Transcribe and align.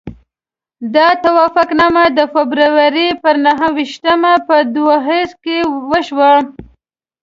دا 0.95 1.07
توافقنامه 1.25 2.03
د 2.17 2.19
فبروري 2.33 3.09
پر 3.23 3.35
نهه 3.45 3.67
ویشتمه 3.77 4.33
په 4.47 4.55
دوحه 4.75 5.21
کې 5.43 5.57
وشوه. 5.89 6.31